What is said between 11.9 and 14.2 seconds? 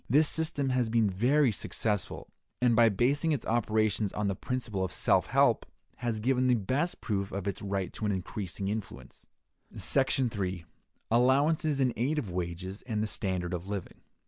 Aid of Wages and the Standard of Living.